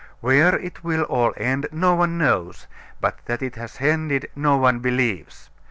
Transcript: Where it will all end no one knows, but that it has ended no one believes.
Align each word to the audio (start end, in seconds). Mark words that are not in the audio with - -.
Where 0.19 0.55
it 0.55 0.83
will 0.83 1.03
all 1.03 1.31
end 1.37 1.67
no 1.71 1.93
one 1.93 2.17
knows, 2.17 2.65
but 2.99 3.19
that 3.27 3.43
it 3.43 3.53
has 3.57 3.77
ended 3.79 4.31
no 4.35 4.57
one 4.57 4.79
believes. 4.79 5.51